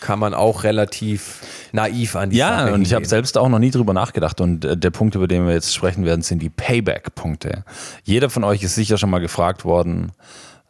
[0.00, 1.40] kann man auch relativ
[1.72, 4.40] naiv an die Ja, Sache und ich habe selbst auch noch nie drüber nachgedacht.
[4.40, 7.64] Und äh, der Punkt, über den wir jetzt sprechen werden, sind die Payback-Punkte.
[8.04, 10.12] Jeder von euch ist sicher schon mal gefragt worden,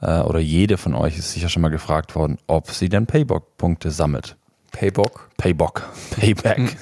[0.01, 3.91] äh, oder jede von euch ist sicher schon mal gefragt worden, ob sie denn Payback-Punkte
[3.91, 4.37] sammelt.
[4.79, 5.31] Paybock.
[5.39, 6.77] Paybock, Payback.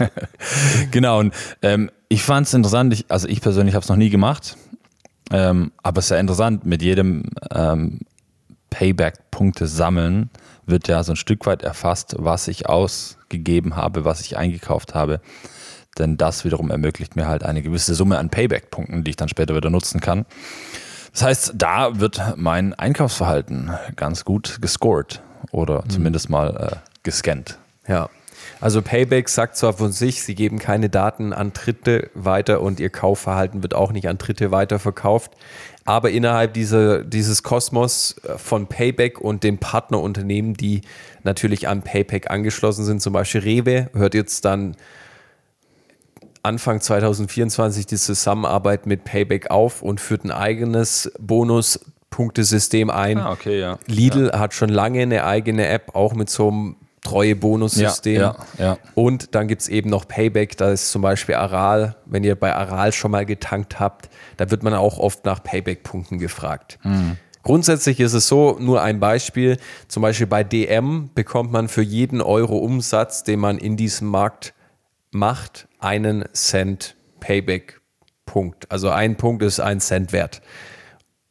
[0.91, 4.11] genau, und ähm, ich fand es interessant, ich, also ich persönlich habe es noch nie
[4.11, 4.57] gemacht,
[5.31, 8.01] ähm, aber es ist ja interessant, mit jedem ähm,
[8.71, 10.31] Payback-Punkte sammeln
[10.67, 15.21] wird ja so ein Stück weit erfasst, was ich ausgegeben habe, was ich eingekauft habe.
[15.97, 19.55] Denn das wiederum ermöglicht mir halt eine gewisse Summe an Payback-Punkten, die ich dann später
[19.55, 20.27] wieder nutzen kann.
[21.13, 27.59] Das heißt, da wird mein Einkaufsverhalten ganz gut gescored oder zumindest mal äh, gescannt.
[27.87, 28.09] Ja.
[28.61, 32.91] Also Payback sagt zwar von sich, sie geben keine Daten an Dritte weiter und ihr
[32.91, 35.33] Kaufverhalten wird auch nicht an Dritte weiterverkauft.
[35.85, 40.81] Aber innerhalb dieser, dieses Kosmos von Payback und den Partnerunternehmen, die
[41.25, 44.77] natürlich an Payback angeschlossen sind, zum Beispiel Rewe, hört jetzt dann
[46.43, 53.19] Anfang 2024 die Zusammenarbeit mit Payback auf und führt ein eigenes Bonuspunktesystem ein.
[53.19, 53.79] Ah, okay, ja.
[53.87, 58.21] Lidl hat schon lange eine eigene App, auch mit so einem treue Bonussystem.
[58.21, 58.79] Ja, ja, ja.
[58.95, 62.53] Und dann gibt es eben noch Payback, da ist zum Beispiel Aral, wenn ihr bei
[62.53, 66.79] Aral schon mal getankt habt, da wird man auch oft nach Payback-Punkten gefragt.
[66.83, 67.19] Mhm.
[67.45, 72.23] Grundsätzlich ist es so, nur ein Beispiel, zum Beispiel bei DM bekommt man für jeden
[72.23, 74.55] Euro Umsatz, den man in diesem Markt
[75.11, 78.73] macht, einen Cent Payback-Punkt.
[78.73, 80.41] Also ein Punkt ist ein Cent wert.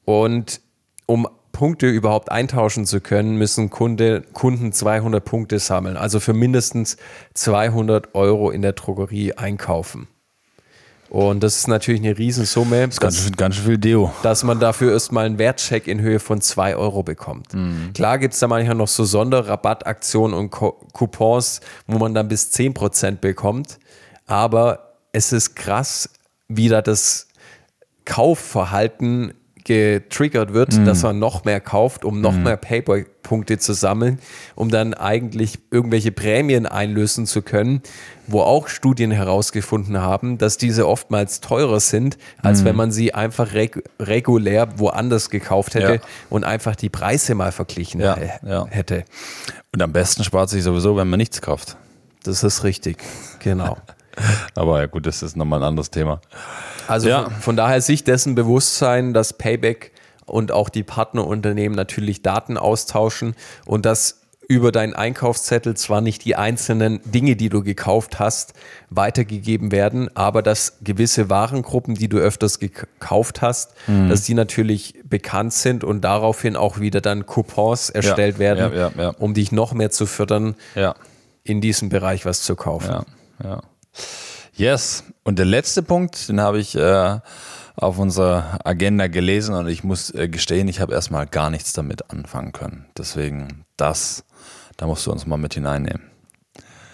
[0.05, 0.61] Und
[1.07, 5.95] um Punkte überhaupt eintauschen zu können, müssen Kunde, Kunden 200 Punkte sammeln.
[5.95, 6.97] Also für mindestens
[7.35, 10.07] 200 Euro in der Drogerie einkaufen.
[11.09, 14.11] Und das ist natürlich eine Riesensumme, Ganz, dass, ganz schön viel Deo.
[14.23, 17.49] dass man dafür erstmal einen Wertcheck in Höhe von 2 Euro bekommt.
[17.93, 23.17] Klar gibt es da manchmal noch so Sonderrabattaktionen und Coupons, wo man dann bis 10%
[23.17, 23.77] bekommt.
[24.25, 26.09] Aber es ist krass,
[26.47, 27.27] wie da das
[28.05, 34.19] Kaufverhalten getriggert wird, dass man noch mehr kauft, um noch mehr Payback-Punkte zu sammeln,
[34.55, 37.81] um dann eigentlich irgendwelche Prämien einlösen zu können,
[38.27, 43.53] wo auch Studien herausgefunden haben, dass diese oftmals teurer sind, als wenn man sie einfach
[43.53, 46.01] reg regulär woanders gekauft hätte Ja.
[46.29, 48.17] und einfach die Preise mal verglichen ja.
[48.69, 49.05] hätte.
[49.71, 51.77] Und am besten spart sich sowieso, wenn man nichts kauft.
[52.23, 52.97] Das ist richtig,
[53.39, 53.77] genau.
[54.55, 56.21] Aber ja gut, das ist nochmal ein anderes Thema.
[56.87, 57.23] Also Ja.
[57.25, 59.91] von, von daher sich dessen bewusst sein, dass Payback
[60.25, 64.19] und auch die Partnerunternehmen natürlich Daten austauschen und dass
[64.49, 68.53] über deinen Einkaufszettel zwar nicht die einzelnen Dinge, die du gekauft hast,
[68.89, 74.09] weitergegeben werden, aber dass gewisse Warengruppen, die du öfters gekauft hast, Mhm.
[74.09, 79.01] dass die natürlich bekannt sind und daraufhin auch wieder dann Coupons erstellt werden, ja, ja,
[79.01, 79.09] ja.
[79.17, 80.93] um dich noch mehr zu fördern, Ja,
[81.45, 82.89] in diesem Bereich was zu kaufen.
[82.91, 83.05] ja,
[83.43, 83.61] ja.
[84.55, 85.03] Yes.
[85.23, 87.19] Und der letzte Punkt, den habe ich äh,
[87.75, 92.09] auf unserer Agenda gelesen und ich muss äh, gestehen, ich habe erstmal gar nichts damit
[92.11, 92.85] anfangen können.
[92.97, 94.23] Deswegen, das,
[94.77, 96.01] da musst du uns mal mit hineinnehmen.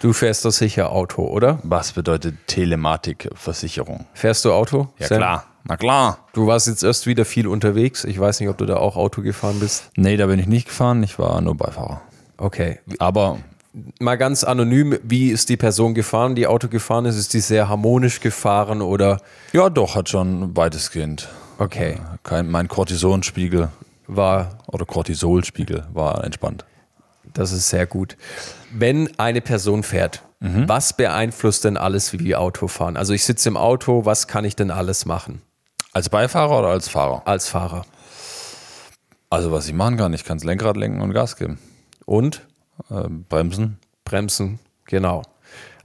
[0.00, 1.58] Du fährst doch sicher Auto, oder?
[1.62, 4.06] Was bedeutet Telematikversicherung?
[4.14, 4.88] Fährst du Auto?
[4.98, 5.18] Ja Sam?
[5.18, 6.26] klar, na klar.
[6.32, 8.04] Du warst jetzt erst wieder viel unterwegs.
[8.04, 9.90] Ich weiß nicht, ob du da auch Auto gefahren bist.
[9.96, 12.00] Nee, da bin ich nicht gefahren, ich war nur Beifahrer.
[12.38, 12.78] Okay.
[12.98, 13.40] Aber
[14.00, 17.16] Mal ganz anonym, wie ist die Person gefahren, die Auto gefahren ist?
[17.16, 19.20] Ist die sehr harmonisch gefahren oder?
[19.52, 21.28] ja, doch, hat schon weitestgehend.
[21.58, 21.98] Okay.
[22.24, 23.68] Kein, mein Cortisonspiegel
[24.08, 26.64] War, oder Cortisolspiegel war entspannt.
[27.32, 28.16] das ist sehr gut.
[28.72, 32.96] Wenn eine Person fährt, was beeinflusst denn alles, wie wir Auto fahren?
[32.96, 35.42] Also ich sitze im Auto, was kann ich denn alles machen
[35.92, 37.22] Als Beifahrer oder als Fahrer?
[37.26, 37.84] als Fahrer?
[39.28, 41.58] Also was ich machen kann, ich kann das Lenkrad lenken und Gas geben.
[42.06, 42.46] Und
[42.90, 43.78] Ähm, bremsen.
[44.04, 45.22] Bremsen, genau.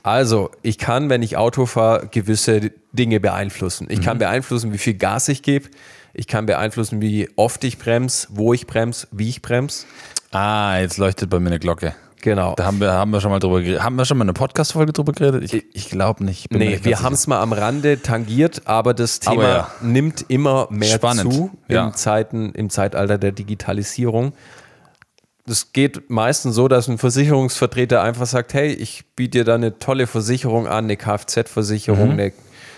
[0.03, 3.87] Also, ich kann, wenn ich Auto fahre, gewisse Dinge beeinflussen.
[3.89, 5.69] Ich kann beeinflussen, wie viel Gas ich gebe.
[6.13, 9.85] Ich kann beeinflussen, wie oft ich bremse, wo ich bremse, wie ich bremse.
[10.31, 11.95] Ah, jetzt leuchtet bei mir eine Glocke.
[12.21, 12.55] Genau.
[12.55, 13.83] Da haben wir, haben wir schon mal drüber geredet.
[13.83, 15.43] Haben wir schon mal eine Podcast-Folge drüber geredet?
[15.43, 16.47] Ich, ich glaube nicht.
[16.49, 19.71] Ich Nee, wir haben es mal am Rande tangiert, aber das Thema Aber ja.
[19.81, 21.91] nimmt immer mehr Spannend, zu ja.
[21.93, 24.33] Zeiten, im Zeitalter der Digitalisierung.
[25.47, 29.77] Das geht meistens so, dass ein Versicherungsvertreter einfach sagt, hey, ich biete dir da eine
[29.77, 32.19] tolle Versicherung an, eine Kfz-Versicherung, Mhm.
[32.19, 32.33] eine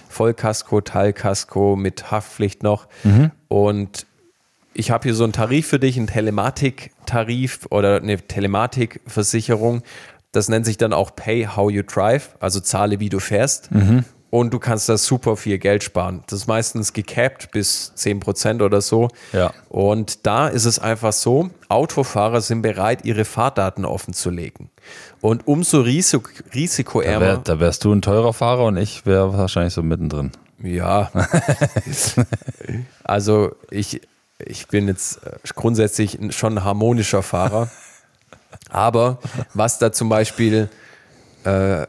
[0.09, 2.87] Vollkasko, Teilkasko mit Haftpflicht noch.
[3.03, 3.31] Mhm.
[3.47, 4.05] Und
[4.73, 9.81] ich habe hier so einen Tarif für dich, einen Telematik-Tarif oder eine Telematikversicherung.
[10.31, 13.71] Das nennt sich dann auch Pay How You Drive, also zahle, wie du fährst.
[13.71, 14.03] Mhm.
[14.29, 16.23] Und du kannst da super viel Geld sparen.
[16.27, 19.07] Das ist meistens gecapped bis 10% oder so.
[19.31, 19.53] Ja.
[19.69, 24.69] Und da ist es einfach so, Autofahrer sind bereit, ihre Fahrdaten offen zu legen.
[25.21, 27.25] Und umso risik Da, risikoärmer.
[27.25, 30.31] wär, da wärst du ein teurer Fahrer und ich wäre wahrscheinlich so mittendrin.
[30.61, 31.09] Ja.
[33.03, 34.01] also ich,
[34.39, 37.69] ich bin jetzt äh, grundsätzlich schon ein harmonischer Fahrer.
[38.69, 39.19] Aber
[39.53, 40.69] was da zum Beispiel
[41.45, 41.85] äh,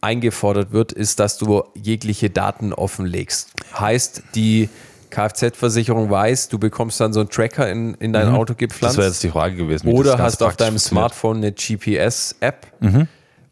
[0.00, 3.50] eingefordert wird, ist, dass du jegliche Daten offenlegst.
[3.78, 4.68] Heißt, die
[5.10, 8.96] Kfz-Versicherung weiß, du bekommst dann so einen Tracker in, in dein Auto Das gepflanzt.
[8.96, 9.86] wäre jetzt die Frage gewesen.
[9.86, 10.78] das Oder hast auf deinem.
[10.78, 12.66] Smartphone eine GPS-App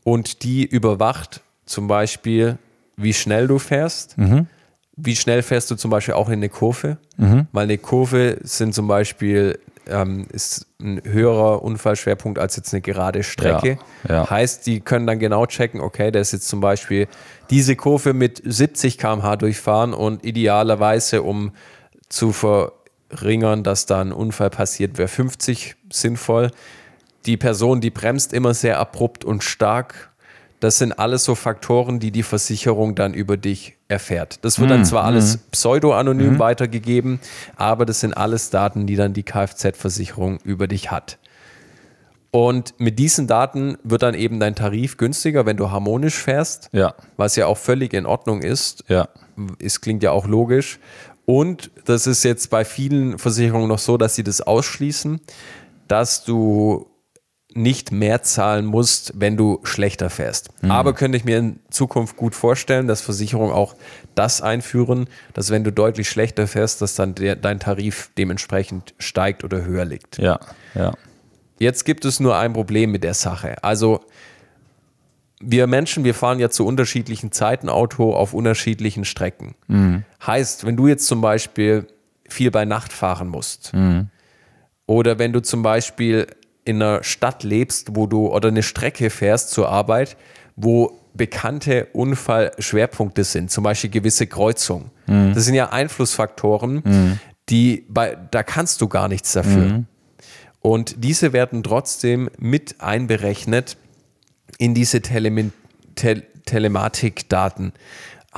[0.05, 2.59] und die überwacht zum Beispiel,
[2.97, 4.17] wie schnell du fährst.
[5.01, 6.99] Wie schnell fährst du zum Beispiel auch in eine Kurve?
[7.53, 13.23] Weil eine Kurve sind zum Beispiel ähm, ist ein höherer Unfallschwerpunkt als jetzt eine gerade
[13.23, 13.79] Strecke.
[14.09, 14.31] Ja, ja.
[14.31, 17.09] Heißt, die können dann genau checken, okay, der ist jetzt zum Beispiel
[17.51, 21.53] diese Kurve mit 70 km/h durchfahren und idealerweise, um
[22.09, 26.51] zu verringern, dass da ein Unfall passiert, wäre 50 sinnvoll.
[27.27, 30.11] Die Person, die bremst immer sehr abrupt und stark.
[30.61, 34.45] Das sind alles so Faktoren, die die Versicherung dann über dich erfährt.
[34.45, 37.21] Das wird dann zwar alles pseudo-anonym weitergegeben,
[37.57, 41.19] aber das sind alles Daten, die dann die Kfz-Versicherung über dich hat.
[42.31, 46.95] Und mit diesen Daten wird dann eben dein Tarif günstiger, wenn du harmonisch fährst, Ja,
[47.17, 48.85] was ja auch völlig in Ordnung ist.
[48.89, 49.09] ja.
[49.61, 50.81] Es klingt ja auch logisch.
[51.25, 55.21] Und das ist jetzt bei vielen Versicherungen noch so, dass sie das ausschließen,
[55.87, 56.88] dass du
[57.59, 60.51] nicht mehr zahlen musst, wenn du schlechter fährst.
[60.63, 63.75] Aber könnte ich mir in Zukunft gut vorstellen, dass Versicherungen auch
[64.15, 69.45] das einführen, dass wenn du deutlich schlechter fährst, dass dann der, dein Tarif dementsprechend steigt
[69.45, 70.19] oder höher liegt.
[70.19, 70.41] Ja,
[70.75, 70.95] ja.
[71.59, 73.63] Jetzt gibt es nur ein Problem mit der Sache.
[73.65, 74.01] Also
[75.41, 79.55] wir Menschen, wir fahren ja zu unterschiedlichen Zeiten Auto auf unterschiedlichen Strecken.
[80.25, 81.87] Heißt, wenn du jetzt zum Beispiel
[82.29, 83.73] viel bei Nacht fahren musst
[84.87, 86.29] oder wenn du zum Beispiel
[86.69, 90.17] in einer Stadt lebst, wo du oder eine Strecke fährst zur Arbeit,
[90.55, 94.91] wo bekannte Unfallschwerpunkte sind, zum Beispiel gewisse Kreuzungen.
[95.35, 96.83] Das sind ja Einflussfaktoren,
[97.49, 99.85] die bei, da kannst du gar nichts dafür.
[100.61, 103.79] Und diese werden trotzdem mit einberechnet
[104.59, 105.53] in diese Telemin
[105.95, 107.73] Tel Telematikdaten.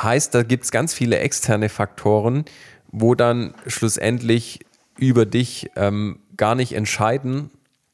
[0.00, 2.44] Heißt, da gibt es ganz viele externe Faktoren,
[2.90, 4.60] wo dann schlussendlich
[4.98, 7.50] über dich ähm, gar nicht entscheiden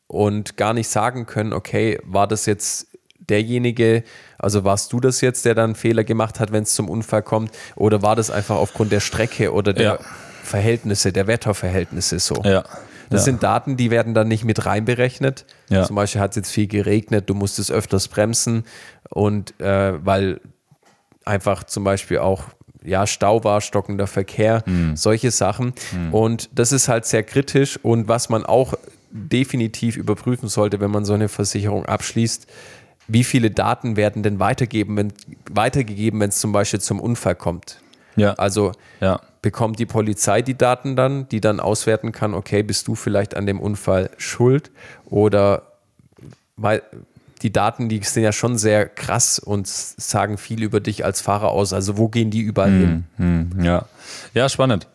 [0.06, 2.86] und gar nicht sagen können, okay, war das jetzt
[3.18, 4.04] derjenige,
[4.38, 7.50] also warst du das jetzt, der dann Fehler gemacht hat, wenn es zum Unfall kommt,
[7.74, 9.98] oder war das einfach aufgrund der Strecke oder der Ja.
[10.44, 12.36] Verhältnisse, der Wetterverhältnisse so?
[12.44, 12.62] Ja.
[13.10, 13.24] Das ja.
[13.26, 15.44] sind Daten, die werden dann nicht mit reinberechnet.
[15.70, 15.84] Ja.
[15.84, 18.64] Zum Beispiel hat es jetzt viel geregnet, du musstest öfters bremsen
[19.10, 20.40] und äh, weil
[21.24, 22.44] einfach zum Beispiel auch
[22.84, 24.94] ja, Stau war, stockender Verkehr, Hm.
[24.96, 25.72] solche Sachen.
[26.12, 28.74] Und das ist halt sehr kritisch und was man auch
[29.16, 32.46] definitiv überprüfen sollte, wenn man so eine Versicherung abschließt,
[33.08, 35.12] wie viele Daten werden denn weitergeben, wenn,
[35.50, 37.78] weitergegeben, wenn es zum Beispiel zum Unfall kommt.
[38.16, 38.34] ja.
[38.34, 39.20] Also ja.
[39.42, 43.46] bekommt die Polizei die Daten dann, die dann auswerten kann, okay, bist du vielleicht an
[43.46, 44.70] dem Unfall schuld
[45.04, 45.62] oder
[46.56, 46.82] weil
[47.42, 51.50] die Daten, die sind ja schon sehr krass und sagen viel über dich als Fahrer
[51.50, 51.72] aus.
[51.72, 53.04] Also wo gehen die überall hin?
[53.18, 53.84] Hm, ja.
[54.32, 54.88] ja, spannend.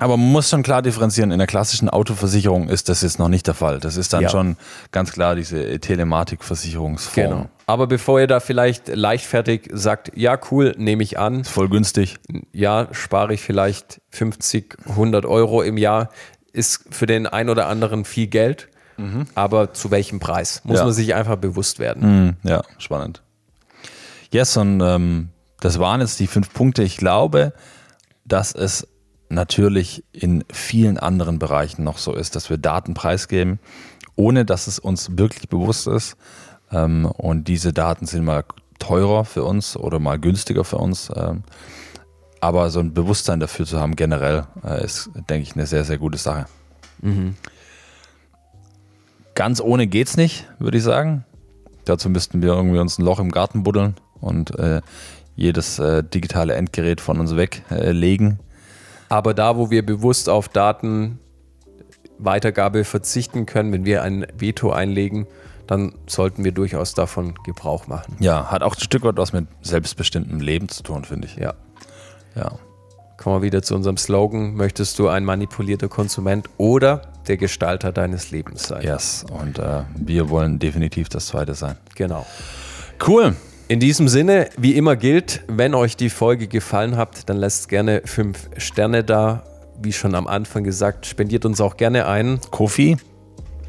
[0.00, 1.30] Aber man muss schon klar differenzieren.
[1.30, 3.78] In der klassischen Autoversicherung ist das jetzt noch nicht der Fall.
[3.78, 4.28] Das ist dann Ja.
[4.28, 4.56] schon
[4.90, 7.14] ganz klar diese Telematikversicherungsform.
[7.30, 7.48] Genau.
[7.66, 12.16] Aber bevor ihr da vielleicht leichtfertig sagt, ja cool, nehme ich an, Voll günstig.
[12.52, 16.08] ja, spare ich vielleicht 50, 100 Euro im Jahr,
[16.52, 18.68] ist für den einen oder anderen viel Geld.
[19.34, 20.60] aber zu welchem Preis?
[20.64, 20.84] Muss Ja.
[20.84, 22.02] man sich einfach bewusst werden.
[22.02, 23.22] Hm, ja, spannend.
[24.30, 26.84] Yes, und ähm, das waren jetzt die fünf Punkte.
[26.84, 27.54] Ich glaube,
[28.24, 28.86] dass es
[29.28, 33.58] natürlich in vielen anderen Bereichen noch so ist, dass wir Daten preisgeben,
[34.16, 36.16] ohne dass es uns wirklich bewusst ist.
[36.70, 38.44] Ähm, und diese Daten sind mal
[38.78, 41.10] teurer für uns oder mal günstiger für uns.
[41.14, 41.42] Ähm,
[42.40, 45.98] aber so ein Bewusstsein dafür zu haben generell äh, ist, denke ich, eine sehr, sehr
[45.98, 46.46] gute Sache.
[49.34, 51.24] Ganz ohne geht's nicht, würde ich sagen.
[51.86, 54.80] Dazu müssten wir irgendwie uns ein Loch im Garten buddeln und äh,
[55.36, 58.38] jedes äh, digitale Endgerät von uns weglegen.
[59.14, 65.28] Aber da, wo wir bewusst auf Datenweitergabe verzichten können, wenn wir ein Veto einlegen,
[65.68, 68.16] dann sollten wir durchaus davon Gebrauch machen.
[68.18, 71.36] ja, hat auch ein Stück weit was mit selbstbestimmtem Leben zu tun, finde ich.
[71.36, 71.54] Ja.
[72.34, 72.58] Ja.
[73.16, 74.56] Kommen wir wieder zu unserem Slogan.
[74.56, 78.82] Möchtest du ein manipulierter Konsument oder der Gestalter deines Lebens sein?
[78.82, 79.24] Yes.
[79.30, 81.76] Und äh, wir wollen definitiv das zweite sein.
[81.94, 82.26] Genau.
[83.06, 83.36] Cool.
[83.66, 88.02] In diesem Sinne, wie immer gilt, wenn euch die Folge gefallen hat, dann lasst gerne
[88.04, 89.42] fünf Sterne da.
[89.80, 92.98] Wie schon am Anfang gesagt, spendiert uns auch gerne ein Kofi.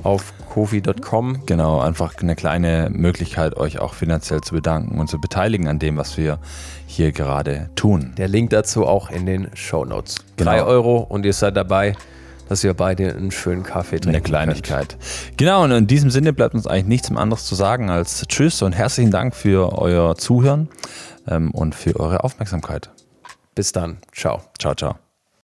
[0.03, 1.45] auf kofi.com.
[1.45, 5.95] Genau, einfach eine kleine Möglichkeit, euch auch finanziell zu bedanken und zu beteiligen an dem,
[5.95, 6.39] was wir
[6.87, 8.13] hier gerade tun.
[8.17, 10.17] Der Link dazu auch in den Show Notes.
[10.35, 10.51] Genau.
[10.51, 11.95] Drei Euro und ihr seid dabei,
[12.49, 14.09] dass wir beide einen schönen Kaffee trinken.
[14.09, 14.97] Eine Kleinigkeit.
[15.37, 18.73] Genau, und in diesem Sinne bleibt uns eigentlich nichts anderes zu sagen als Tschüss und
[18.73, 20.69] herzlichen Dank für euer Zuhören
[21.27, 22.89] ähm, und für eure Aufmerksamkeit.
[23.55, 23.97] Bis dann.
[24.11, 24.41] Ciao.
[24.59, 25.04] Ciao, ciao.